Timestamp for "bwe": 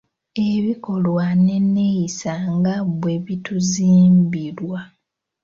2.95-3.13